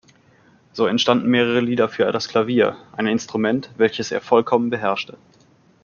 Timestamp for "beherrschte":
4.71-5.15